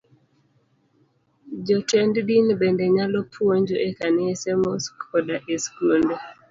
Jotend 1.65 2.15
din 2.27 2.47
bende 2.59 2.85
nyalo 2.95 3.19
puonjo 3.33 3.75
e 3.87 3.89
kanise, 3.97 4.51
mosque 4.63 5.01
koda 5.09 5.35
e 5.53 5.55
skunde 5.63 6.15